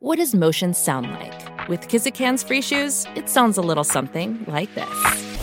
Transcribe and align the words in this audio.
What 0.00 0.18
does 0.18 0.32
motion 0.32 0.74
sound 0.74 1.10
like? 1.10 1.68
With 1.68 1.88
Kizikans 1.88 2.46
free 2.46 2.62
shoes, 2.62 3.04
it 3.16 3.28
sounds 3.28 3.58
a 3.58 3.60
little 3.60 3.82
something 3.82 4.44
like 4.46 4.72
this. 4.76 5.40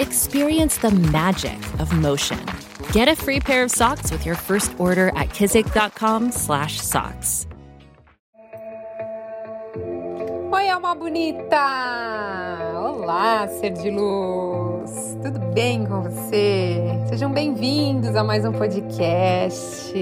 Experience 0.00 0.78
the 0.78 0.90
magic 0.90 1.56
of 1.78 1.96
motion. 1.96 2.44
Get 2.90 3.06
a 3.06 3.14
free 3.14 3.38
pair 3.38 3.62
of 3.62 3.70
socks 3.70 4.10
with 4.10 4.26
your 4.26 4.34
first 4.34 4.74
order 4.80 5.10
at 5.10 5.28
kizik.com/socks. 5.28 7.46
Oi, 10.52 10.68
alma 10.68 10.96
bonita! 10.96 12.72
Olá, 12.74 13.46
ser 13.46 13.70
de 13.70 13.92
luz! 13.92 15.16
Tudo 15.22 15.38
bem 15.54 15.86
com 15.86 16.02
você? 16.02 16.74
Sejam 17.08 17.30
bem-vindos 17.30 18.16
a 18.16 18.24
mais 18.24 18.44
um 18.44 18.50
podcast. 18.50 19.92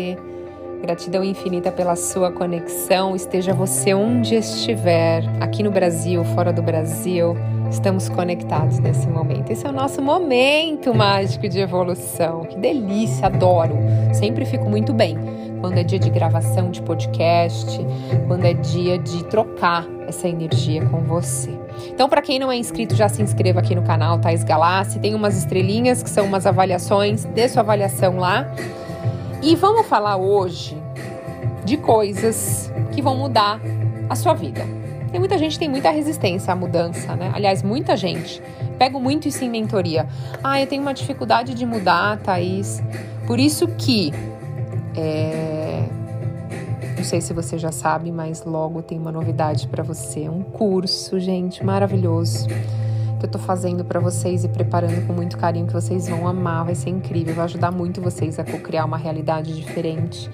Gratidão 0.83 1.23
infinita 1.23 1.71
pela 1.71 1.95
sua 1.95 2.33
conexão. 2.33 3.15
Esteja 3.15 3.53
você 3.53 3.93
onde 3.93 4.35
estiver, 4.35 5.23
aqui 5.41 5.63
no 5.63 5.71
Brasil, 5.71 6.25
fora 6.25 6.53
do 6.53 6.63
Brasil, 6.63 7.37
estamos 7.71 8.09
conectados 8.09 8.79
nesse 8.79 9.07
momento. 9.07 9.51
Esse 9.51 9.67
é 9.67 9.69
o 9.69 9.73
nosso 9.73 10.01
momento 10.01 10.95
mágico 10.95 11.49
de 11.49 11.61
evolução. 11.61 12.45
Que 12.45 12.57
delícia, 12.57 13.27
adoro. 13.27 13.75
Sempre 14.15 14.47
fico 14.47 14.71
muito 14.71 14.93
bem 14.95 15.19
quando 15.61 15.77
é 15.77 15.85
dia 15.85 15.99
de 15.99 16.09
gravação 16.09 16.71
de 16.71 16.81
podcast, 16.81 17.79
quando 18.27 18.47
é 18.47 18.55
dia 18.55 18.99
de 18.99 19.23
trocar 19.25 19.87
essa 20.09 20.27
energia 20.27 20.85
com 20.87 21.01
você. 21.03 21.51
Então, 21.89 22.09
para 22.09 22.23
quem 22.23 22.39
não 22.39 22.51
é 22.51 22.57
inscrito, 22.57 22.95
já 22.95 23.09
se 23.09 23.23
inscreva 23.23 23.61
aqui 23.61 23.75
no 23.75 23.83
canal 23.83 24.19
Thais 24.19 24.43
Galassi. 24.43 24.99
Tem 24.99 25.15
umas 25.15 25.37
estrelinhas 25.37 26.03
que 26.03 26.11
são 26.11 26.25
umas 26.25 26.47
avaliações. 26.47 27.25
Dê 27.27 27.49
sua 27.49 27.61
avaliação 27.61 28.17
lá. 28.17 28.51
E 29.43 29.57
vamos 29.57 29.87
falar 29.87 30.19
hoje 30.19 30.77
de 31.65 31.79
coisas 31.79 32.71
que 32.93 33.01
vão 33.01 33.17
mudar 33.17 33.59
a 34.09 34.15
sua 34.15 34.35
vida. 34.35 34.61
Tem 35.11 35.19
muita 35.19 35.39
gente 35.39 35.59
tem 35.59 35.69
muita 35.69 35.91
resistência 35.91 36.53
à 36.53 36.57
mudança, 36.57 37.17
né? 37.17 37.33
Aliás, 37.35 37.63
muita 37.63 37.97
gente. 37.97 38.43
Pego 38.79 39.01
muito 39.01 39.27
isso 39.27 39.43
em 39.43 39.49
mentoria. 39.49 40.07
Ah, 40.45 40.61
eu 40.61 40.67
tenho 40.67 40.83
uma 40.83 40.93
dificuldade 40.93 41.55
de 41.55 41.65
mudar, 41.65 42.19
Thaís. 42.19 42.83
Por 43.27 43.41
isso 43.41 43.67
que. 43.67 44.13
É... 44.95 45.85
Não 46.99 47.05
sei 47.05 47.23
se 47.23 47.33
você 47.33 47.57
já 47.57 47.73
sabe, 47.73 48.13
mas 48.13 48.45
logo 48.45 48.83
tem 48.83 48.99
uma 48.99 49.11
novidade 49.11 49.67
para 49.69 49.83
você. 49.83 50.29
Um 50.29 50.43
curso, 50.43 51.19
gente, 51.19 51.65
maravilhoso 51.65 52.47
que 53.21 53.27
eu 53.27 53.31
tô 53.31 53.39
fazendo 53.39 53.85
para 53.85 54.01
vocês 54.01 54.43
e 54.45 54.49
preparando 54.49 55.07
com 55.07 55.13
muito 55.13 55.37
carinho 55.37 55.67
que 55.67 55.73
vocês 55.73 56.09
vão 56.09 56.27
amar, 56.27 56.65
vai 56.65 56.75
ser 56.75 56.91
incrível, 56.91 57.35
vai 57.35 57.45
ajudar 57.45 57.71
muito 57.71 58.01
vocês 58.01 58.39
a 58.39 58.45
criar 58.45 58.87
uma 58.87 58.97
realidade 58.97 59.55
diferente. 59.55 60.31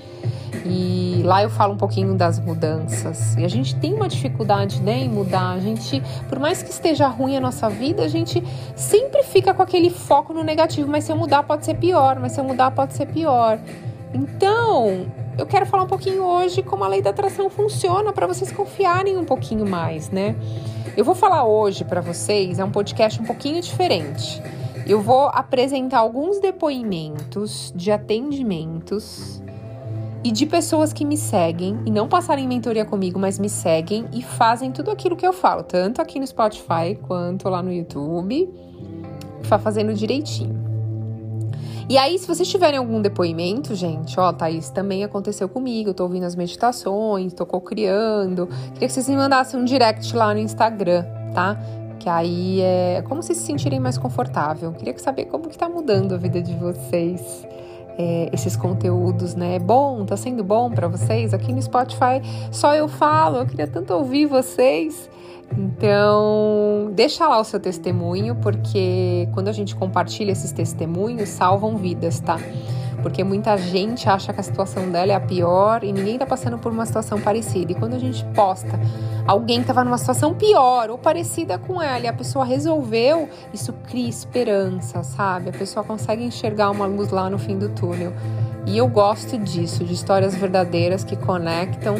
E 0.64 1.22
lá 1.24 1.42
eu 1.42 1.50
falo 1.50 1.74
um 1.74 1.76
pouquinho 1.76 2.14
das 2.14 2.38
mudanças. 2.38 3.34
E 3.36 3.44
a 3.44 3.48
gente 3.48 3.76
tem 3.76 3.92
uma 3.92 4.08
dificuldade 4.08 4.80
né, 4.80 5.00
em 5.00 5.08
mudar. 5.08 5.50
A 5.50 5.60
gente, 5.60 6.02
por 6.28 6.38
mais 6.38 6.62
que 6.62 6.70
esteja 6.70 7.08
ruim 7.08 7.36
a 7.36 7.40
nossa 7.40 7.68
vida, 7.68 8.02
a 8.02 8.08
gente 8.08 8.42
sempre 8.74 9.22
fica 9.22 9.52
com 9.52 9.62
aquele 9.62 9.90
foco 9.90 10.32
no 10.32 10.42
negativo. 10.42 10.88
Mas 10.90 11.04
se 11.04 11.12
eu 11.12 11.16
mudar 11.16 11.42
pode 11.42 11.64
ser 11.64 11.74
pior, 11.74 12.18
mas 12.18 12.32
se 12.32 12.40
eu 12.40 12.44
mudar 12.44 12.70
pode 12.70 12.94
ser 12.94 13.06
pior. 13.06 13.58
Então, 14.14 15.06
eu 15.38 15.46
quero 15.46 15.66
falar 15.66 15.84
um 15.84 15.88
pouquinho 15.88 16.24
hoje 16.24 16.62
como 16.62 16.84
a 16.84 16.88
lei 16.88 17.02
da 17.02 17.10
atração 17.10 17.50
funciona 17.50 18.12
para 18.12 18.26
vocês 18.26 18.50
confiarem 18.50 19.16
um 19.16 19.24
pouquinho 19.24 19.68
mais, 19.68 20.10
né? 20.10 20.34
Eu 20.96 21.04
vou 21.04 21.14
falar 21.14 21.44
hoje 21.44 21.84
para 21.84 22.00
vocês, 22.00 22.58
é 22.58 22.64
um 22.64 22.70
podcast 22.70 23.20
um 23.20 23.24
pouquinho 23.24 23.60
diferente. 23.60 24.42
Eu 24.86 25.00
vou 25.00 25.28
apresentar 25.28 25.98
alguns 25.98 26.38
depoimentos 26.38 27.72
de 27.76 27.90
atendimentos 27.90 29.42
e 30.24 30.32
de 30.32 30.46
pessoas 30.46 30.92
que 30.92 31.04
me 31.04 31.16
seguem 31.16 31.78
e 31.84 31.90
não 31.90 32.08
passaram 32.08 32.42
em 32.42 32.48
mentoria 32.48 32.84
comigo, 32.84 33.18
mas 33.18 33.38
me 33.38 33.48
seguem 33.48 34.06
e 34.12 34.22
fazem 34.22 34.72
tudo 34.72 34.90
aquilo 34.90 35.16
que 35.16 35.26
eu 35.26 35.32
falo, 35.32 35.62
tanto 35.62 36.00
aqui 36.00 36.18
no 36.18 36.26
Spotify 36.26 36.98
quanto 37.02 37.48
lá 37.48 37.62
no 37.62 37.72
YouTube, 37.72 38.48
fazendo 39.42 39.92
direitinho. 39.92 40.65
E 41.88 41.96
aí, 41.96 42.18
se 42.18 42.26
vocês 42.26 42.48
tiverem 42.48 42.78
algum 42.78 43.00
depoimento, 43.00 43.72
gente, 43.72 44.18
ó, 44.18 44.32
Thaís, 44.32 44.70
também 44.70 45.04
aconteceu 45.04 45.48
comigo, 45.48 45.94
tô 45.94 46.02
ouvindo 46.02 46.24
as 46.24 46.34
meditações, 46.34 47.32
tô 47.32 47.46
co-criando. 47.46 48.48
Queria 48.72 48.88
que 48.88 48.92
vocês 48.92 49.08
me 49.08 49.14
mandassem 49.14 49.60
um 49.60 49.64
direct 49.64 50.14
lá 50.16 50.34
no 50.34 50.40
Instagram, 50.40 51.04
tá? 51.32 51.56
Que 52.00 52.08
aí 52.08 52.60
é 52.60 53.04
como 53.06 53.22
vocês 53.22 53.38
se 53.38 53.44
sentirem 53.44 53.78
mais 53.78 53.96
confortável. 53.96 54.72
Queria 54.72 54.98
saber 54.98 55.26
como 55.26 55.48
que 55.48 55.56
tá 55.56 55.68
mudando 55.68 56.14
a 56.14 56.18
vida 56.18 56.42
de 56.42 56.54
vocês. 56.54 57.46
É, 57.98 58.28
esses 58.30 58.56
conteúdos, 58.56 59.34
né? 59.34 59.54
É 59.54 59.58
bom, 59.58 60.04
tá 60.04 60.18
sendo 60.18 60.44
bom 60.44 60.70
para 60.70 60.86
vocês? 60.86 61.32
Aqui 61.32 61.50
no 61.50 61.62
Spotify 61.62 62.20
só 62.50 62.74
eu 62.74 62.88
falo, 62.88 63.38
eu 63.38 63.46
queria 63.46 63.66
tanto 63.66 63.94
ouvir 63.94 64.26
vocês. 64.26 65.08
Então, 65.56 66.90
deixa 66.92 67.26
lá 67.26 67.38
o 67.38 67.44
seu 67.44 67.60
testemunho, 67.60 68.34
porque 68.36 69.28
quando 69.32 69.48
a 69.48 69.52
gente 69.52 69.76
compartilha 69.76 70.32
esses 70.32 70.52
testemunhos, 70.52 71.28
salvam 71.28 71.76
vidas, 71.76 72.20
tá? 72.20 72.38
Porque 73.06 73.22
muita 73.22 73.56
gente 73.56 74.08
acha 74.08 74.32
que 74.32 74.40
a 74.40 74.42
situação 74.42 74.90
dela 74.90 75.12
é 75.12 75.14
a 75.14 75.20
pior 75.20 75.84
e 75.84 75.92
ninguém 75.92 76.18
tá 76.18 76.26
passando 76.26 76.58
por 76.58 76.72
uma 76.72 76.84
situação 76.84 77.20
parecida. 77.20 77.70
E 77.70 77.74
quando 77.76 77.94
a 77.94 78.00
gente 78.00 78.24
posta 78.34 78.80
alguém 79.24 79.60
que 79.60 79.68
tava 79.68 79.84
numa 79.84 79.96
situação 79.96 80.34
pior 80.34 80.90
ou 80.90 80.98
parecida 80.98 81.56
com 81.56 81.80
ela 81.80 82.04
e 82.04 82.08
a 82.08 82.12
pessoa 82.12 82.44
resolveu, 82.44 83.28
isso 83.54 83.72
cria 83.88 84.08
esperança, 84.08 85.04
sabe? 85.04 85.50
A 85.50 85.52
pessoa 85.52 85.84
consegue 85.84 86.24
enxergar 86.24 86.68
uma 86.68 86.84
luz 86.84 87.10
lá 87.10 87.30
no 87.30 87.38
fim 87.38 87.56
do 87.56 87.68
túnel. 87.68 88.12
E 88.66 88.76
eu 88.76 88.88
gosto 88.88 89.38
disso, 89.38 89.84
de 89.84 89.92
histórias 89.94 90.34
verdadeiras 90.34 91.04
que 91.04 91.14
conectam 91.14 91.94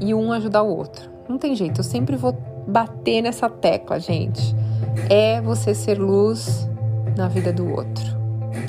e 0.00 0.14
um 0.14 0.30
ajudar 0.30 0.62
o 0.62 0.68
outro. 0.68 1.10
Não 1.28 1.36
tem 1.36 1.56
jeito, 1.56 1.80
eu 1.80 1.84
sempre 1.84 2.14
vou 2.14 2.32
bater 2.68 3.22
nessa 3.22 3.50
tecla, 3.50 3.98
gente. 3.98 4.54
É 5.10 5.40
você 5.40 5.74
ser 5.74 5.98
luz 5.98 6.70
na 7.16 7.26
vida 7.26 7.52
do 7.52 7.68
outro. 7.68 8.04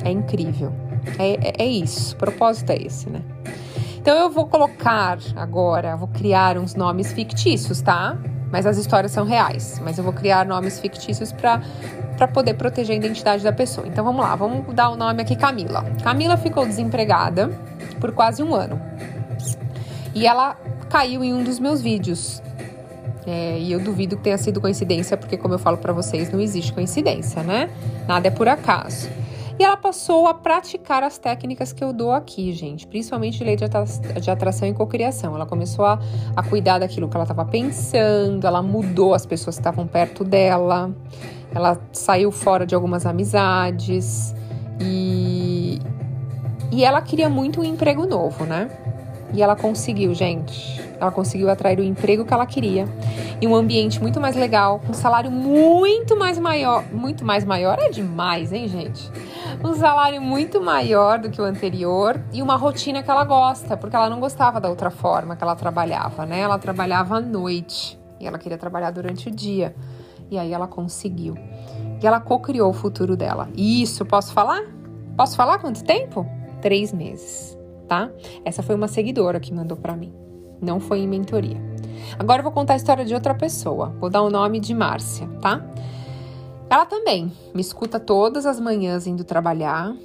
É 0.03 0.09
incrível. 0.09 0.73
É, 1.17 1.63
é, 1.63 1.63
é 1.63 1.65
isso. 1.65 2.15
O 2.15 2.17
propósito 2.17 2.71
é 2.71 2.77
esse, 2.77 3.09
né? 3.09 3.21
Então 3.97 4.15
eu 4.17 4.29
vou 4.29 4.47
colocar 4.47 5.17
agora, 5.35 5.95
vou 5.95 6.07
criar 6.07 6.57
uns 6.57 6.75
nomes 6.75 7.11
fictícios, 7.11 7.81
tá? 7.81 8.17
Mas 8.51 8.65
as 8.65 8.77
histórias 8.77 9.11
são 9.11 9.25
reais. 9.25 9.81
Mas 9.83 9.97
eu 9.97 10.03
vou 10.03 10.13
criar 10.13 10.45
nomes 10.45 10.79
fictícios 10.79 11.31
para 11.31 11.61
para 12.15 12.29
poder 12.29 12.53
proteger 12.53 12.93
a 12.93 12.97
identidade 12.97 13.43
da 13.43 13.51
pessoa. 13.51 13.85
Então 13.85 14.05
vamos 14.05 14.21
lá, 14.21 14.33
vamos 14.37 14.73
dar 14.73 14.89
o 14.89 14.95
nome 14.95 15.21
aqui 15.21 15.35
Camila. 15.35 15.83
Camila 16.01 16.37
ficou 16.37 16.65
desempregada 16.65 17.49
por 17.99 18.13
quase 18.13 18.41
um 18.41 18.55
ano. 18.55 18.79
E 20.13 20.25
ela 20.25 20.55
caiu 20.89 21.25
em 21.25 21.33
um 21.33 21.43
dos 21.43 21.59
meus 21.59 21.81
vídeos 21.81 22.41
é, 23.25 23.57
e 23.59 23.71
eu 23.71 23.79
duvido 23.79 24.15
que 24.17 24.23
tenha 24.23 24.37
sido 24.37 24.61
coincidência, 24.61 25.17
porque, 25.17 25.35
como 25.35 25.53
eu 25.55 25.59
falo 25.59 25.77
para 25.77 25.91
vocês, 25.91 26.31
não 26.31 26.39
existe 26.39 26.71
coincidência, 26.71 27.41
né? 27.41 27.69
Nada 28.07 28.27
é 28.27 28.31
por 28.31 28.47
acaso. 28.47 29.09
E 29.57 29.63
ela 29.63 29.77
passou 29.77 30.27
a 30.27 30.33
praticar 30.33 31.01
as 31.01 31.17
técnicas 31.17 31.71
que 31.71 31.81
eu 31.81 31.93
dou 31.93 32.11
aqui, 32.11 32.51
gente, 32.51 32.85
principalmente 32.85 33.37
de 33.37 33.43
lei 33.45 33.55
de 33.55 34.29
atração 34.29 34.67
e 34.67 34.73
cocriação. 34.73 35.33
Ela 35.33 35.45
começou 35.45 35.85
a, 35.85 35.97
a 36.35 36.43
cuidar 36.43 36.79
daquilo 36.79 37.07
que 37.07 37.15
ela 37.15 37.23
estava 37.23 37.45
pensando, 37.45 38.45
ela 38.45 38.61
mudou 38.61 39.13
as 39.13 39.25
pessoas 39.25 39.55
que 39.55 39.61
estavam 39.61 39.87
perto 39.87 40.25
dela, 40.25 40.93
ela 41.53 41.79
saiu 41.93 42.33
fora 42.33 42.65
de 42.65 42.75
algumas 42.75 43.05
amizades 43.05 44.35
e, 44.81 45.79
e 46.69 46.83
ela 46.83 47.01
queria 47.01 47.29
muito 47.29 47.61
um 47.61 47.63
emprego 47.63 48.05
novo, 48.05 48.43
né? 48.43 48.69
E 49.33 49.41
ela 49.41 49.55
conseguiu, 49.55 50.13
gente. 50.13 50.81
Ela 50.99 51.11
conseguiu 51.11 51.49
atrair 51.49 51.79
o 51.79 51.83
emprego 51.83 52.25
que 52.25 52.33
ela 52.33 52.45
queria 52.45 52.87
em 53.41 53.47
um 53.47 53.55
ambiente 53.55 54.01
muito 54.01 54.19
mais 54.19 54.35
legal, 54.35 54.81
um 54.89 54.93
salário 54.93 55.29
muito 55.29 56.15
mais 56.17 56.37
maior, 56.37 56.83
muito 56.91 57.25
mais 57.25 57.43
maior 57.43 57.77
é 57.79 57.89
demais, 57.89 58.51
hein, 58.51 58.67
gente? 58.67 59.11
Um 59.63 59.73
salário 59.73 60.21
muito 60.21 60.61
maior 60.61 61.19
do 61.19 61.29
que 61.29 61.41
o 61.41 61.43
anterior 61.43 62.21
e 62.33 62.41
uma 62.41 62.55
rotina 62.55 63.01
que 63.01 63.09
ela 63.09 63.23
gosta, 63.23 63.75
porque 63.75 63.95
ela 63.95 64.09
não 64.09 64.19
gostava 64.19 64.59
da 64.59 64.69
outra 64.69 64.89
forma 64.89 65.35
que 65.35 65.43
ela 65.43 65.55
trabalhava, 65.55 66.25
né? 66.25 66.39
Ela 66.39 66.57
trabalhava 66.57 67.17
à 67.17 67.21
noite 67.21 67.99
e 68.19 68.27
ela 68.27 68.37
queria 68.37 68.57
trabalhar 68.57 68.91
durante 68.91 69.29
o 69.29 69.31
dia. 69.31 69.75
E 70.29 70.37
aí 70.37 70.53
ela 70.53 70.67
conseguiu. 70.67 71.35
E 72.01 72.05
ela 72.05 72.19
co-criou 72.19 72.69
o 72.69 72.73
futuro 72.73 73.15
dela. 73.15 73.49
E 73.55 73.81
isso, 73.81 74.05
posso 74.05 74.33
falar? 74.33 74.63
Posso 75.15 75.35
falar 75.35 75.59
quanto 75.59 75.83
tempo? 75.83 76.25
Três 76.61 76.91
meses 76.91 77.55
tá? 77.87 78.09
Essa 78.43 78.61
foi 78.61 78.75
uma 78.75 78.87
seguidora 78.87 79.39
que 79.39 79.53
mandou 79.53 79.77
para 79.77 79.95
mim. 79.95 80.13
Não 80.61 80.79
foi 80.79 80.99
em 80.99 81.07
mentoria. 81.07 81.57
Agora 82.17 82.39
eu 82.39 82.43
vou 82.43 82.51
contar 82.51 82.73
a 82.73 82.75
história 82.75 83.05
de 83.05 83.13
outra 83.13 83.33
pessoa. 83.33 83.95
Vou 83.99 84.09
dar 84.09 84.21
o 84.21 84.29
nome 84.29 84.59
de 84.59 84.73
Márcia, 84.73 85.27
tá? 85.41 85.61
Ela 86.69 86.85
também 86.85 87.31
me 87.53 87.61
escuta 87.61 87.99
todas 87.99 88.45
as 88.45 88.59
manhãs 88.59 89.07
indo 89.07 89.23
trabalhar. 89.23 89.95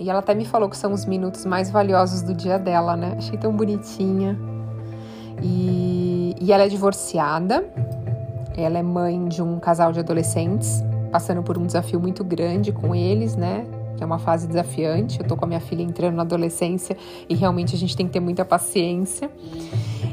E 0.00 0.10
ela 0.10 0.18
até 0.18 0.34
me 0.34 0.44
falou 0.44 0.68
que 0.68 0.76
são 0.76 0.92
os 0.92 1.04
minutos 1.04 1.44
mais 1.44 1.70
valiosos 1.70 2.22
do 2.22 2.34
dia 2.34 2.58
dela, 2.58 2.96
né? 2.96 3.14
Achei 3.18 3.38
tão 3.38 3.54
bonitinha. 3.54 4.38
E, 5.42 6.34
e 6.40 6.52
ela 6.52 6.64
é 6.64 6.68
divorciada. 6.68 7.64
Ela 8.56 8.78
é 8.78 8.82
mãe 8.82 9.28
de 9.28 9.42
um 9.42 9.58
casal 9.58 9.92
de 9.92 10.00
adolescentes, 10.00 10.82
passando 11.10 11.42
por 11.42 11.56
um 11.56 11.66
desafio 11.66 12.00
muito 12.00 12.24
grande 12.24 12.72
com 12.72 12.94
eles, 12.94 13.36
né? 13.36 13.66
é 14.02 14.06
uma 14.06 14.18
fase 14.18 14.46
desafiante. 14.46 15.20
Eu 15.20 15.26
tô 15.26 15.36
com 15.36 15.44
a 15.44 15.48
minha 15.48 15.60
filha 15.60 15.82
entrando 15.82 16.16
na 16.16 16.22
adolescência 16.22 16.96
e 17.28 17.34
realmente 17.34 17.74
a 17.74 17.78
gente 17.78 17.96
tem 17.96 18.06
que 18.06 18.12
ter 18.12 18.20
muita 18.20 18.44
paciência. 18.44 19.30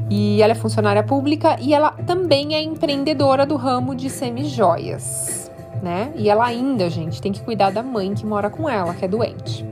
E 0.09 0.41
ela 0.41 0.53
é 0.53 0.55
funcionária 0.55 1.03
pública 1.03 1.57
e 1.59 1.73
ela 1.73 1.91
também 1.91 2.55
é 2.55 2.61
empreendedora 2.61 3.45
do 3.45 3.55
ramo 3.55 3.95
de 3.95 4.09
semijoias, 4.09 5.48
né? 5.81 6.11
E 6.15 6.29
ela 6.29 6.45
ainda, 6.45 6.89
gente, 6.89 7.21
tem 7.21 7.31
que 7.31 7.41
cuidar 7.41 7.71
da 7.71 7.83
mãe 7.83 8.13
que 8.13 8.25
mora 8.25 8.49
com 8.49 8.69
ela, 8.69 8.93
que 8.93 9.05
é 9.05 9.07
doente. 9.07 9.65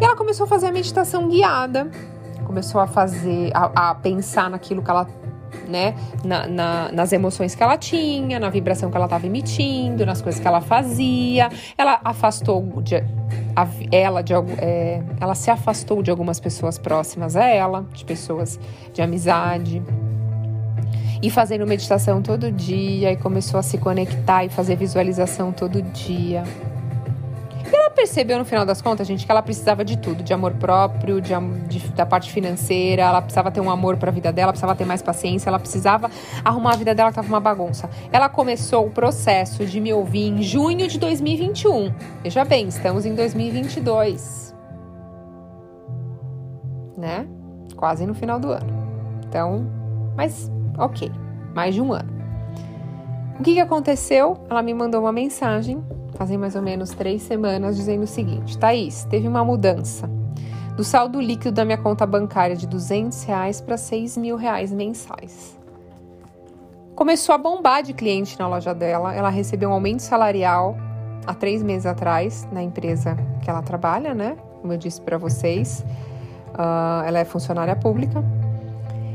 E 0.00 0.04
ela 0.04 0.16
começou 0.16 0.44
a 0.44 0.46
fazer 0.46 0.66
a 0.66 0.72
meditação 0.72 1.28
guiada, 1.28 1.90
começou 2.44 2.80
a 2.80 2.86
fazer, 2.86 3.50
a, 3.54 3.90
a 3.90 3.94
pensar 3.94 4.48
naquilo 4.48 4.82
que 4.82 4.90
ela 4.90 5.06
né, 5.68 5.94
na, 6.24 6.46
na, 6.46 6.92
nas 6.92 7.12
emoções 7.12 7.54
que 7.54 7.62
ela 7.62 7.76
tinha, 7.76 8.40
na 8.40 8.48
vibração 8.48 8.90
que 8.90 8.96
ela 8.96 9.06
estava 9.06 9.26
emitindo, 9.26 10.04
nas 10.04 10.22
coisas 10.22 10.40
que 10.40 10.46
ela 10.46 10.60
fazia. 10.60 11.50
Ela 11.76 12.00
afastou 12.04 12.62
de, 12.82 12.96
a, 12.96 13.68
ela 13.92 14.22
de 14.22 14.32
é, 14.58 15.02
ela 15.20 15.34
se 15.34 15.50
afastou 15.50 16.02
de 16.02 16.10
algumas 16.10 16.40
pessoas 16.40 16.78
próximas 16.78 17.36
a 17.36 17.44
ela, 17.44 17.84
de 17.92 18.04
pessoas 18.04 18.58
de 18.92 19.02
amizade. 19.02 19.82
E 21.22 21.30
fazendo 21.30 21.66
meditação 21.66 22.22
todo 22.22 22.50
dia, 22.50 23.12
e 23.12 23.16
começou 23.16 23.58
a 23.58 23.62
se 23.62 23.78
conectar 23.78 24.44
e 24.44 24.48
fazer 24.48 24.76
visualização 24.76 25.52
todo 25.52 25.82
dia 25.82 26.44
percebeu 27.98 28.38
no 28.38 28.44
final 28.44 28.64
das 28.64 28.80
contas, 28.80 29.08
gente, 29.08 29.26
que 29.26 29.32
ela 29.32 29.42
precisava 29.42 29.84
de 29.84 29.98
tudo, 29.98 30.22
de 30.22 30.32
amor 30.32 30.54
próprio, 30.54 31.20
de, 31.20 31.32
de 31.66 31.88
da 31.88 32.06
parte 32.06 32.30
financeira, 32.30 33.02
ela 33.02 33.20
precisava 33.20 33.50
ter 33.50 33.60
um 33.60 33.68
amor 33.68 33.96
para 33.96 34.10
a 34.10 34.12
vida 34.12 34.32
dela, 34.32 34.52
precisava 34.52 34.76
ter 34.76 34.84
mais 34.84 35.02
paciência, 35.02 35.50
ela 35.50 35.58
precisava 35.58 36.08
arrumar 36.44 36.74
a 36.74 36.76
vida 36.76 36.94
dela 36.94 37.10
que 37.10 37.16
tava 37.16 37.26
uma 37.26 37.40
bagunça. 37.40 37.90
Ela 38.12 38.28
começou 38.28 38.86
o 38.86 38.90
processo 38.90 39.66
de 39.66 39.80
me 39.80 39.92
ouvir 39.92 40.28
em 40.28 40.42
junho 40.42 40.86
de 40.86 40.96
2021. 40.96 41.92
Veja 42.22 42.44
bem, 42.44 42.68
estamos 42.68 43.04
em 43.04 43.16
2022. 43.16 44.54
Né? 46.96 47.26
Quase 47.74 48.06
no 48.06 48.14
final 48.14 48.38
do 48.38 48.52
ano. 48.52 48.72
Então, 49.28 49.68
mas 50.16 50.48
OK, 50.78 51.10
mais 51.54 51.74
de 51.74 51.80
um 51.80 51.92
ano. 51.92 52.10
O 53.38 53.42
que, 53.42 53.54
que 53.54 53.60
aconteceu? 53.60 54.36
Ela 54.48 54.62
me 54.62 54.74
mandou 54.74 55.00
uma 55.00 55.12
mensagem 55.12 55.82
fazem 56.18 56.36
mais 56.36 56.56
ou 56.56 56.62
menos 56.62 56.90
três 56.90 57.22
semanas, 57.22 57.76
dizendo 57.76 58.02
o 58.02 58.06
seguinte: 58.06 58.58
Thaís, 58.58 59.04
teve 59.04 59.28
uma 59.28 59.44
mudança 59.44 60.10
do 60.76 60.82
saldo 60.82 61.20
líquido 61.20 61.52
da 61.52 61.64
minha 61.64 61.78
conta 61.78 62.04
bancária 62.04 62.56
de 62.56 62.66
200 62.66 63.22
reais 63.24 63.60
para 63.60 63.76
6 63.76 64.16
mil 64.16 64.36
reais 64.36 64.72
mensais. 64.72 65.56
Começou 66.94 67.34
a 67.34 67.38
bombar 67.38 67.82
de 67.82 67.92
cliente 67.92 68.36
na 68.38 68.48
loja 68.48 68.74
dela. 68.74 69.14
Ela 69.14 69.30
recebeu 69.30 69.70
um 69.70 69.72
aumento 69.72 70.00
salarial 70.00 70.76
há 71.24 71.32
três 71.32 71.62
meses 71.62 71.86
atrás 71.86 72.48
na 72.50 72.62
empresa 72.62 73.16
que 73.40 73.48
ela 73.48 73.62
trabalha, 73.62 74.14
né? 74.14 74.36
Como 74.60 74.72
eu 74.72 74.76
disse 74.76 75.00
para 75.00 75.16
vocês, 75.16 75.84
uh, 76.48 77.04
ela 77.06 77.20
é 77.20 77.24
funcionária 77.24 77.76
pública. 77.76 78.24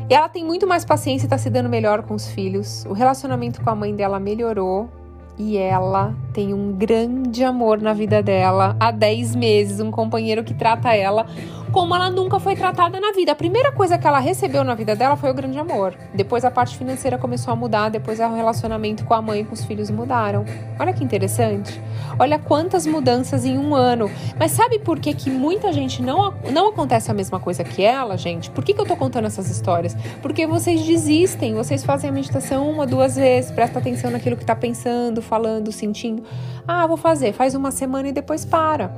E 0.10 0.14
ela 0.14 0.28
tem 0.28 0.44
muito 0.44 0.68
mais 0.68 0.84
paciência 0.84 1.26
e 1.26 1.28
está 1.28 1.38
se 1.38 1.50
dando 1.50 1.70
melhor 1.70 2.04
com 2.04 2.14
os 2.14 2.28
filhos. 2.28 2.86
O 2.86 2.94
relacionamento 2.94 3.62
com 3.62 3.70
a 3.70 3.76
mãe 3.76 3.96
dela 3.96 4.20
melhorou 4.20 4.90
e 5.38 5.58
ela 5.58 6.14
tem 6.32 6.54
um 6.54 6.74
grande 6.74 7.44
amor 7.44 7.82
na 7.82 7.94
vida 7.94 8.22
dela 8.22 8.76
há 8.80 8.92
10 8.92 9.36
meses, 9.36 9.80
um 9.80 9.90
companheiro 9.90 10.44
que 10.44 10.54
trata 10.54 10.94
ela 10.94 11.26
como 11.74 11.96
ela 11.96 12.08
nunca 12.12 12.40
foi 12.40 12.56
tratada 12.56 13.00
na 13.00 13.12
vida. 13.12 13.32
A 13.32 13.36
primeira 13.36 13.72
coisa 13.72 13.98
que 13.98 14.06
ela 14.06 14.20
recebeu 14.20 14.64
na 14.64 14.76
vida 14.76 14.96
dela 14.96 15.18
foi 15.18 15.32
o 15.32 15.34
grande 15.34 15.58
amor. 15.58 15.96
Depois 16.14 16.46
a 16.46 16.52
parte 16.52 16.78
financeira 16.78 17.18
começou 17.18 17.52
a 17.52 17.56
mudar, 17.56 17.90
depois 17.90 18.20
o 18.20 18.34
relacionamento 18.36 19.04
com 19.04 19.14
a 19.16 19.22
mãe 19.22 19.42
e 19.42 19.44
com 19.44 19.56
os 19.56 19.66
filhos 19.66 19.90
mudaram. 19.90 20.46
Olha 20.80 20.94
que 20.94 21.04
interessante. 21.04 21.82
Olha 22.20 22.38
quantas 22.38 22.86
mudanças 22.86 23.44
em 23.44 23.58
um 23.58 23.74
ano. 23.74 24.10
Mas 24.40 24.52
sabe 24.52 24.78
por 24.78 25.00
que, 25.00 25.16
que 25.16 25.32
muita 25.32 25.74
gente 25.74 26.00
não, 26.04 26.32
não 26.52 26.70
acontece 26.70 27.10
a 27.10 27.14
mesma 27.14 27.40
coisa 27.40 27.64
que 27.64 27.82
ela, 27.82 28.16
gente? 28.18 28.52
Por 28.52 28.64
que, 28.64 28.76
que 28.76 28.80
eu 28.80 28.86
tô 28.86 28.96
contando 28.96 29.26
essas 29.26 29.50
histórias? 29.50 29.98
Porque 30.22 30.46
vocês 30.46 30.86
desistem, 30.86 31.56
vocês 31.56 31.84
fazem 31.84 32.08
a 32.08 32.14
meditação 32.14 32.70
uma, 32.70 32.86
duas 32.86 33.16
vezes, 33.16 33.50
presta 33.50 33.80
atenção 33.80 34.12
naquilo 34.12 34.38
que 34.38 34.46
tá 34.46 34.56
pensando, 34.56 35.24
falando, 35.24 35.72
sentindo. 35.72 36.24
Ah, 36.68 36.86
vou 36.86 36.98
fazer, 36.98 37.34
faz 37.34 37.56
uma 37.56 37.72
semana 37.72 38.10
e 38.10 38.12
depois 38.12 38.46
para 38.46 38.92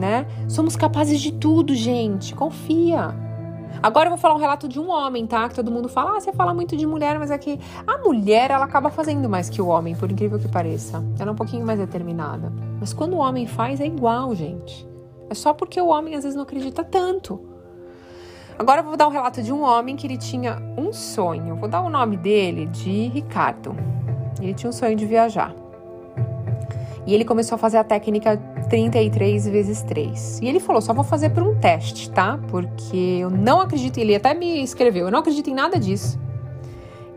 né? 0.00 0.26
Somos 0.48 0.74
capazes 0.74 1.20
de 1.20 1.30
tudo, 1.30 1.74
gente. 1.74 2.34
Confia. 2.34 3.14
Agora 3.82 4.06
eu 4.06 4.10
vou 4.10 4.18
falar 4.18 4.34
um 4.34 4.38
relato 4.38 4.66
de 4.66 4.80
um 4.80 4.90
homem, 4.90 5.26
tá? 5.26 5.48
Que 5.48 5.54
todo 5.54 5.70
mundo 5.70 5.88
fala, 5.88 6.16
ah, 6.16 6.20
você 6.20 6.32
fala 6.32 6.52
muito 6.52 6.76
de 6.76 6.86
mulher, 6.86 7.18
mas 7.18 7.30
é 7.30 7.38
que 7.38 7.60
a 7.86 7.98
mulher, 7.98 8.50
ela 8.50 8.64
acaba 8.64 8.90
fazendo 8.90 9.28
mais 9.28 9.48
que 9.48 9.62
o 9.62 9.68
homem, 9.68 9.94
por 9.94 10.10
incrível 10.10 10.38
que 10.38 10.48
pareça. 10.48 11.04
Ela 11.18 11.30
é 11.30 11.32
um 11.32 11.36
pouquinho 11.36 11.64
mais 11.64 11.78
determinada. 11.78 12.52
Mas 12.80 12.92
quando 12.92 13.14
o 13.14 13.18
homem 13.18 13.46
faz, 13.46 13.80
é 13.80 13.86
igual, 13.86 14.34
gente. 14.34 14.88
É 15.28 15.34
só 15.34 15.54
porque 15.54 15.80
o 15.80 15.86
homem 15.86 16.14
às 16.14 16.24
vezes 16.24 16.34
não 16.34 16.42
acredita 16.42 16.82
tanto. 16.82 17.40
Agora 18.58 18.80
eu 18.80 18.84
vou 18.84 18.96
dar 18.96 19.06
um 19.06 19.10
relato 19.10 19.42
de 19.42 19.52
um 19.52 19.62
homem 19.62 19.96
que 19.96 20.06
ele 20.06 20.18
tinha 20.18 20.60
um 20.76 20.92
sonho. 20.92 21.56
Vou 21.56 21.68
dar 21.68 21.80
o 21.80 21.88
nome 21.88 22.16
dele 22.16 22.66
de 22.66 23.08
Ricardo. 23.08 23.74
Ele 24.40 24.52
tinha 24.52 24.68
um 24.68 24.72
sonho 24.72 24.96
de 24.96 25.06
viajar. 25.06 25.54
E 27.10 27.14
ele 27.14 27.24
começou 27.24 27.56
a 27.56 27.58
fazer 27.58 27.76
a 27.76 27.82
técnica 27.82 28.36
33 28.68 29.48
vezes 29.48 29.82
3. 29.82 30.38
E 30.42 30.46
ele 30.46 30.60
falou: 30.60 30.80
só 30.80 30.94
vou 30.94 31.02
fazer 31.02 31.30
por 31.30 31.42
um 31.42 31.56
teste, 31.56 32.08
tá? 32.08 32.38
Porque 32.46 33.18
eu 33.20 33.28
não 33.28 33.60
acredito. 33.60 33.98
Ele 33.98 34.14
até 34.14 34.32
me 34.32 34.62
escreveu: 34.62 35.06
eu 35.06 35.10
não 35.10 35.18
acredito 35.18 35.50
em 35.50 35.52
nada 35.52 35.76
disso. 35.76 36.20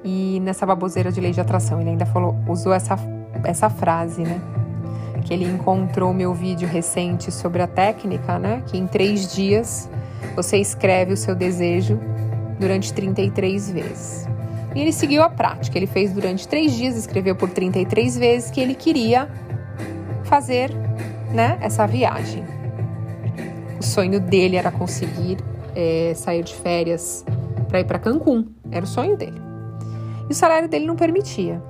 E 0.03 0.39
nessa 0.39 0.65
baboseira 0.65 1.11
de 1.11 1.21
lei 1.21 1.31
de 1.31 1.39
atração, 1.39 1.79
ele 1.79 1.91
ainda 1.91 2.07
falou, 2.07 2.35
usou 2.47 2.73
essa, 2.73 2.97
essa 3.43 3.69
frase, 3.69 4.23
né? 4.23 4.41
Que 5.23 5.31
ele 5.31 5.45
encontrou 5.45 6.11
meu 6.11 6.33
vídeo 6.33 6.67
recente 6.67 7.31
sobre 7.31 7.61
a 7.61 7.67
técnica, 7.67 8.39
né? 8.39 8.63
Que 8.65 8.79
em 8.79 8.87
três 8.87 9.31
dias 9.31 9.87
você 10.35 10.57
escreve 10.57 11.13
o 11.13 11.17
seu 11.17 11.35
desejo 11.35 11.99
durante 12.59 12.91
33 12.91 13.69
vezes. 13.69 14.27
E 14.73 14.81
ele 14.81 14.91
seguiu 14.91 15.21
a 15.21 15.29
prática. 15.29 15.77
Ele 15.77 15.85
fez 15.85 16.11
durante 16.11 16.47
três 16.47 16.73
dias, 16.73 16.95
escreveu 16.95 17.35
por 17.35 17.51
33 17.51 18.17
vezes 18.17 18.49
que 18.49 18.59
ele 18.59 18.73
queria 18.73 19.29
fazer 20.33 20.71
né, 21.31 21.59
essa 21.61 21.85
viagem. 21.85 22.43
O 23.79 23.83
sonho 23.83 24.19
dele 24.19 24.55
era 24.55 24.71
conseguir 24.71 25.37
é, 25.75 26.11
sair 26.15 26.41
de 26.41 26.55
férias 26.55 27.23
para 27.67 27.81
ir 27.81 27.83
para 27.83 27.99
Cancún. 27.99 28.47
Era 28.71 28.83
o 28.83 28.87
sonho 28.87 29.15
dele. 29.15 29.39
E 30.27 30.31
o 30.31 30.33
salário 30.33 30.67
dele 30.67 30.87
não 30.87 30.95
permitia. 30.95 31.61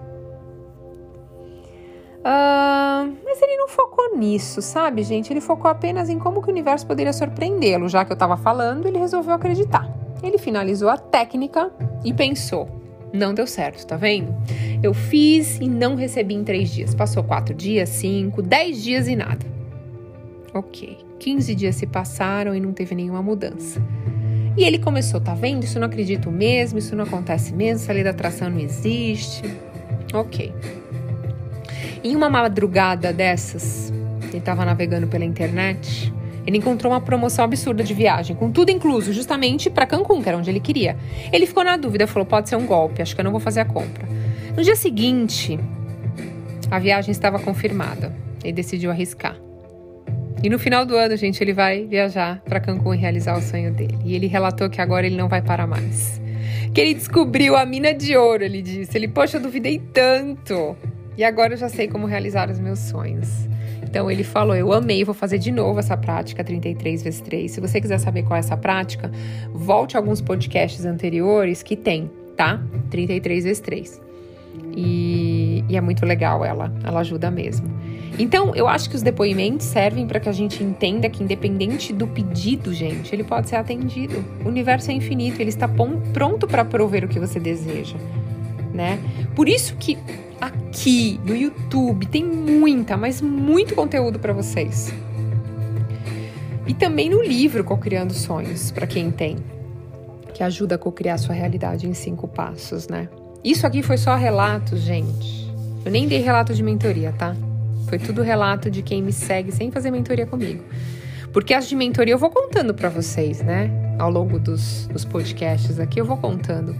Uh, 2.20 3.12
mas 3.26 3.42
ele 3.42 3.58
não 3.58 3.68
focou 3.68 4.16
nisso, 4.16 4.62
sabe, 4.62 5.04
gente? 5.04 5.34
Ele 5.34 5.42
focou 5.42 5.70
apenas 5.70 6.08
em 6.08 6.18
como 6.18 6.42
que 6.42 6.48
o 6.48 6.52
universo 6.52 6.88
poderia 6.88 7.12
surpreendê-lo. 7.12 7.90
Já 7.90 8.06
que 8.06 8.14
eu 8.14 8.16
estava 8.16 8.38
falando, 8.38 8.88
ele 8.88 8.98
resolveu 8.98 9.34
acreditar. 9.34 9.94
Ele 10.24 10.38
finalizou 10.38 10.88
a 10.88 10.96
técnica 10.96 11.70
e 12.02 12.14
pensou: 12.14 12.70
não 13.14 13.34
deu 13.34 13.46
certo, 13.46 13.86
tá 13.86 13.96
vendo? 13.96 14.36
Eu 14.82 14.94
fiz 14.94 15.60
e 15.62 15.70
não 15.70 15.96
recebi 15.96 16.34
em 16.34 16.44
três 16.44 16.72
dias. 16.72 16.96
Passou 16.96 17.24
quatro 17.24 17.54
dias, 17.54 17.90
cinco, 17.90 18.42
dez 18.42 18.84
dias 18.84 19.08
e 19.08 19.16
nada. 19.16 19.46
Ok, 20.54 20.98
15 21.20 21.56
dias 21.56 21.76
se 21.76 21.88
passaram 21.88 22.56
e 22.56 22.60
não 22.60 22.74
teve 22.74 22.96
nenhuma 22.96 23.22
mudança. 23.22 23.82
E 24.58 24.64
ele 24.64 24.78
começou, 24.78 25.20
tá 25.20 25.34
vendo? 25.34 25.64
Isso 25.64 25.80
não 25.80 25.88
acredito 25.88 26.32
mesmo, 26.32 26.78
isso 26.78 26.96
não 26.96 27.06
acontece 27.06 27.54
mesmo, 27.54 27.84
essa 27.84 27.94
lei 27.94 28.04
da 28.04 28.12
atração 28.12 28.50
não 28.50 28.60
existe. 28.60 29.44
Ok. 30.14 30.54
Em 32.04 32.16
uma 32.16 32.30
madrugada 32.30 33.12
dessas, 33.12 33.92
ele 34.30 34.38
estava 34.38 34.66
navegando 34.66 35.08
pela 35.08 35.26
internet, 35.26 36.14
ele 36.46 36.58
encontrou 36.58 36.92
uma 36.92 37.02
promoção 37.02 37.46
absurda 37.46 37.84
de 37.84 37.94
viagem, 37.94 38.36
com 38.36 38.52
tudo 38.52 38.70
incluso, 38.70 39.14
justamente 39.14 39.70
para 39.70 39.86
Cancún, 39.86 40.22
que 40.22 40.30
era 40.30 40.38
onde 40.38 40.50
ele 40.50 40.60
queria. 40.60 40.98
Ele 41.32 41.46
ficou 41.46 41.64
na 41.64 41.78
dúvida, 41.78 42.06
falou: 42.08 42.26
pode 42.26 42.50
ser 42.50 42.56
um 42.56 42.66
golpe, 42.66 43.02
acho 43.02 43.16
que 43.16 43.22
eu 43.22 43.26
não 43.26 43.32
vou 43.32 43.40
fazer 43.40 43.62
a 43.62 43.66
compra. 43.66 44.08
No 44.56 44.62
dia 44.62 44.76
seguinte, 44.76 45.60
a 46.70 46.80
viagem 46.80 47.12
estava 47.12 47.40
confirmada. 47.40 48.14
Ele 48.44 48.54
decidiu 48.54 48.92
arriscar. 48.92 49.38
E 50.44 50.50
no 50.50 50.60
final 50.60 50.86
do 50.86 50.98
ano, 50.98 51.16
gente, 51.16 51.42
ele 51.42 51.54
vai 51.54 51.86
viajar 51.86 52.42
para 52.44 52.60
Cancún 52.60 52.94
e 52.94 52.98
realizar 52.98 53.38
o 53.38 53.42
sonho 53.42 53.72
dele. 53.72 53.98
E 54.04 54.14
ele 54.14 54.28
relatou 54.28 54.70
que 54.70 54.82
agora 54.82 55.08
ele 55.08 55.16
não 55.16 55.30
vai 55.30 55.42
parar 55.42 55.66
mais. 55.66 56.22
Que 56.74 56.82
ele 56.82 56.94
descobriu 56.94 57.56
a 57.56 57.66
mina 57.66 57.94
de 57.94 58.18
ouro, 58.18 58.44
ele 58.44 58.62
disse. 58.62 58.98
Ele, 58.98 59.08
poxa, 59.08 59.38
eu 59.38 59.42
duvidei 59.42 59.80
tanto. 59.94 60.76
E 61.18 61.24
agora 61.24 61.54
eu 61.54 61.58
já 61.58 61.70
sei 61.70 61.88
como 61.88 62.06
realizar 62.06 62.50
os 62.50 62.60
meus 62.60 62.80
sonhos. 62.80 63.48
Então 63.84 64.10
ele 64.10 64.24
falou: 64.24 64.56
Eu 64.56 64.72
amei, 64.74 65.04
vou 65.04 65.14
fazer 65.14 65.38
de 65.38 65.52
novo 65.52 65.80
essa 65.80 65.96
prática 65.96 66.44
33 66.44 67.04
vezes 67.04 67.22
3. 67.22 67.52
Se 67.52 67.62
você 67.62 67.80
quiser 67.80 68.00
saber 68.00 68.24
qual 68.24 68.38
é 68.38 68.40
essa 68.40 68.58
prática, 68.58 69.12
volte 69.54 69.96
a 69.96 70.00
alguns 70.00 70.22
podcasts 70.22 70.86
anteriores 70.86 71.62
que 71.62 71.76
tem, 71.76 72.10
tá? 72.36 72.62
33 72.90 73.44
vezes 73.44 73.60
3. 73.60 74.02
E, 74.76 75.64
e 75.70 75.78
é 75.78 75.82
muito 75.82 76.06
legal 76.06 76.44
ela, 76.44 76.74
ela 76.84 77.00
ajuda 77.00 77.30
mesmo. 77.30 77.72
Então, 78.18 78.56
eu 78.56 78.68
acho 78.68 78.90
que 78.90 78.96
os 78.96 79.02
depoimentos 79.02 79.66
servem 79.66 80.06
para 80.06 80.20
que 80.20 80.30
a 80.30 80.32
gente 80.32 80.64
entenda 80.64 81.10
que, 81.10 81.24
independente 81.24 81.92
do 81.92 82.08
pedido, 82.08 82.72
gente, 82.72 83.14
ele 83.14 83.24
pode 83.24 83.50
ser 83.50 83.56
atendido. 83.56 84.24
O 84.46 84.50
universo 84.50 84.92
é 84.92 84.94
infinito, 84.94 85.42
ele 85.42 85.50
está 85.50 85.68
pronto 85.68 86.48
para 86.48 86.64
prover 86.64 87.04
o 87.04 87.08
que 87.08 87.20
você 87.20 87.40
deseja, 87.40 87.98
né? 88.72 89.00
Por 89.36 89.50
isso 89.50 89.76
que 89.78 89.98
aqui 90.40 91.20
no 91.26 91.36
YouTube 91.36 92.06
tem 92.08 92.24
muita, 92.24 92.98
mas 92.98 93.22
muito 93.22 93.76
conteúdo 93.76 94.20
para 94.20 94.34
vocês. 94.34 94.94
E 96.66 96.74
também 96.74 97.10
no 97.10 97.22
livro 97.22 97.64
Criando 97.78 98.14
Sonhos, 98.14 98.72
para 98.72 98.88
quem 98.88 99.12
tem. 99.12 99.38
que 100.34 100.42
ajuda 100.44 100.76
a 100.76 100.78
co-criar 100.80 101.20
sua 101.20 101.36
realidade 101.36 101.88
em 101.88 101.94
cinco 101.94 102.28
passos, 102.28 102.88
né? 102.88 103.08
Isso 103.44 103.68
aqui 103.68 103.84
foi 103.84 103.98
só 103.98 104.16
relatos, 104.16 104.80
gente. 104.80 105.48
Eu 105.86 105.92
nem 105.92 106.08
dei 106.08 106.22
relato 106.22 106.56
de 106.56 106.64
mentoria, 106.64 107.12
tá? 107.12 107.36
Foi 107.88 108.00
tudo 108.00 108.24
relato 108.24 108.72
de 108.72 108.82
quem 108.82 109.04
me 109.04 109.14
segue 109.14 109.52
sem 109.52 109.70
fazer 109.70 109.92
mentoria 109.92 110.26
comigo. 110.26 110.64
Porque 111.32 111.54
as 111.54 111.68
de 111.68 111.76
mentoria 111.76 112.14
eu 112.14 112.18
vou 112.18 112.30
contando 112.30 112.74
para 112.74 112.90
vocês, 112.90 113.42
né? 113.42 113.83
Ao 113.98 114.10
longo 114.10 114.40
dos, 114.40 114.88
dos 114.88 115.06
podcasts 115.06 115.80
aqui 115.80 116.00
eu 116.00 116.06
vou 116.06 116.18
contando. 116.18 116.76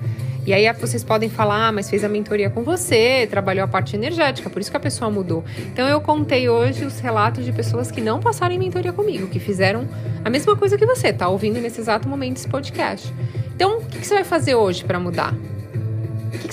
E 0.46 0.54
aí 0.54 0.72
vocês 0.74 1.04
podem 1.04 1.30
falar, 1.30 1.70
ah, 1.70 1.72
mas 1.72 1.90
fez 1.90 2.04
a 2.04 2.10
mentoria 2.10 2.50
com 2.50 2.64
você, 2.64 3.26
trabalhou 3.30 3.64
a 3.64 3.68
parte 3.68 3.96
energética, 3.96 4.50
por 4.50 4.62
isso 4.62 4.70
que 4.70 4.76
a 4.76 4.80
pessoa 4.80 5.10
mudou. 5.10 5.44
Então 5.72 5.88
eu 5.88 6.02
contei 6.02 6.50
hoje 6.50 6.84
os 6.84 7.00
relatos 7.00 7.46
de 7.46 7.54
pessoas 7.54 7.90
que 7.90 8.02
não 8.02 8.20
passaram 8.20 8.54
em 8.54 8.60
mentoria 8.60 8.92
comigo, 8.92 9.28
que 9.28 9.40
fizeram 9.40 9.88
a 10.24 10.30
mesma 10.30 10.56
coisa 10.56 10.78
que 10.78 10.86
você, 10.86 11.14
tá 11.14 11.30
ouvindo 11.30 11.62
nesse 11.62 11.80
exato 11.80 12.10
momento 12.10 12.38
esse 12.38 12.48
podcast. 12.48 13.14
Então, 13.56 13.78
o 13.78 13.86
que 13.86 14.06
você 14.06 14.16
vai 14.16 14.24
fazer 14.24 14.56
hoje 14.56 14.84
para 14.84 15.00
mudar? 15.00 15.34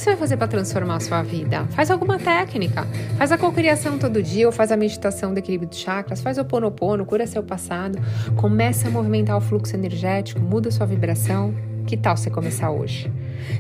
Que 0.01 0.05
você 0.05 0.11
vai 0.13 0.19
fazer 0.21 0.39
para 0.39 0.49
transformar 0.49 0.97
a 0.97 1.01
sua 1.01 1.23
vida? 1.23 1.67
Faz 1.73 1.91
alguma 1.91 2.19
técnica. 2.19 2.87
Faz 3.19 3.31
a 3.33 3.37
cocriação 3.37 3.99
todo 3.99 4.23
dia, 4.23 4.47
ou 4.47 4.53
faz 4.53 4.73
a 4.73 4.77
meditação 4.77 5.35
do 5.35 5.37
equilíbrio 5.37 5.69
de 5.69 5.77
chakras, 5.77 6.23
faz 6.23 6.39
o 6.39 6.45
ponopono, 6.47 7.05
cura 7.05 7.27
seu 7.27 7.43
passado, 7.43 7.99
começa 8.35 8.89
a 8.89 8.91
movimentar 8.91 9.37
o 9.37 9.43
fluxo 9.43 9.77
energético, 9.77 10.41
muda 10.41 10.71
sua 10.71 10.87
vibração. 10.87 11.55
Que 11.87 11.99
tal 11.99 12.17
você 12.17 12.31
começar 12.31 12.71
hoje? 12.71 13.13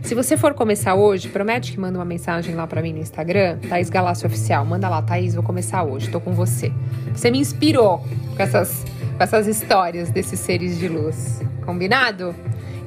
Se 0.02 0.14
você 0.14 0.34
for 0.34 0.54
começar 0.54 0.94
hoje, 0.94 1.28
promete 1.28 1.72
que 1.72 1.78
manda 1.78 1.98
uma 1.98 2.06
mensagem 2.06 2.54
lá 2.54 2.66
para 2.66 2.80
mim 2.80 2.94
no 2.94 3.00
Instagram, 3.00 3.58
Thaís 3.68 3.90
Galácio 3.90 4.26
Oficial. 4.26 4.64
Manda 4.64 4.88
lá, 4.88 5.02
Thaís, 5.02 5.34
vou 5.34 5.44
começar 5.44 5.82
hoje, 5.82 6.08
tô 6.08 6.22
com 6.22 6.32
você. 6.32 6.72
Você 7.14 7.30
me 7.30 7.38
inspirou 7.38 8.02
com 8.34 8.42
essas, 8.42 8.82
com 9.14 9.22
essas 9.22 9.46
histórias 9.46 10.08
desses 10.10 10.40
seres 10.40 10.78
de 10.78 10.88
luz. 10.88 11.42
Combinado? 11.66 12.34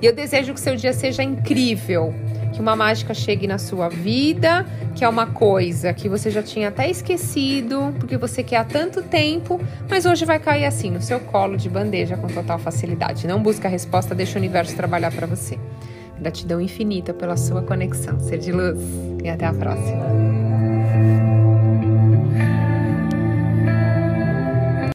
E 0.02 0.08
eu 0.08 0.12
desejo 0.12 0.56
que 0.56 0.60
seu 0.60 0.76
dia 0.76 0.92
seja 0.92 1.22
incrível 1.22 2.16
que 2.54 2.62
uma 2.62 2.76
mágica 2.76 3.14
chegue 3.14 3.48
na 3.48 3.58
sua 3.58 3.90
vida, 3.90 4.66
que 4.96 5.04
é 5.04 5.10
uma 5.10 5.28
coisa 5.28 5.94
que 5.94 6.08
você 6.08 6.30
já 6.30 6.44
tinha 6.44 6.70
até 6.70 6.90
esquecido, 6.90 7.94
porque 8.00 8.16
você 8.16 8.44
quer 8.44 8.58
há 8.58 8.64
tanto 8.64 9.02
tempo, 9.02 9.60
mas 9.90 10.06
hoje 10.06 10.24
vai 10.24 10.40
cair 10.40 10.66
assim 10.66 10.92
no 10.92 11.02
seu 11.02 11.20
colo 11.20 11.58
de 11.58 11.70
bandeja 11.70 12.16
com 12.16 12.28
total 12.28 12.60
facilidade. 12.60 13.28
Não 13.28 13.42
busca 13.42 13.68
a 13.68 13.72
resposta, 13.72 14.16
deixa 14.16 14.36
o 14.36 14.38
universo 14.38 14.76
trabalhar 14.76 15.12
para 15.12 15.28
você. 15.28 15.60
Gratidão 16.20 16.62
infinita 16.62 17.14
pela 17.14 17.36
sua 17.36 17.64
conexão, 17.64 18.20
ser 18.20 18.38
de 18.38 18.52
luz, 18.52 18.80
e 19.24 19.30
até 19.30 19.46
a 19.46 19.54
próxima. 19.54 20.53